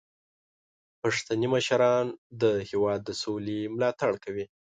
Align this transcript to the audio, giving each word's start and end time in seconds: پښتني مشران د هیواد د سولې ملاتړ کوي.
پښتني 1.01 1.47
مشران 1.55 2.05
د 2.41 2.43
هیواد 2.69 2.99
د 3.05 3.09
سولې 3.23 3.59
ملاتړ 3.75 4.11
کوي. 4.23 4.45